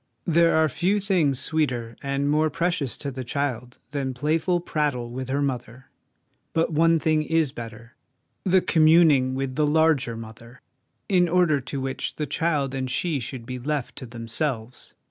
[0.25, 5.29] There are few things sweeter and more precious to the child than playful prattle with
[5.29, 5.91] her mother;
[6.53, 7.93] but one thing is better
[8.43, 10.59] the communing with the larger Mother,
[11.07, 14.95] in order to which the child and she should be left to themselves.